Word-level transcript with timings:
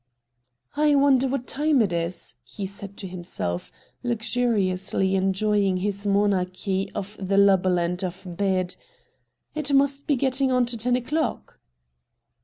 'I 0.75 0.95
wonder 0.95 1.27
what 1.27 1.45
time 1.45 1.79
it 1.79 1.93
is,' 1.93 2.33
he 2.43 2.65
said 2.65 2.97
to 2.97 3.07
himself, 3.07 3.71
luxuriously 4.01 5.13
enjoying 5.13 5.77
his 5.77 6.07
monarchy 6.07 6.91
of 6.95 7.15
the 7.19 7.37
lubberland 7.37 8.03
of 8.03 8.23
bed;' 8.35 8.75
it 9.53 9.71
must 9.71 10.07
be 10.07 10.15
getting 10.15 10.51
on 10.51 10.65
to 10.65 10.75
ten 10.77 10.95
o'clock.' 10.95 11.59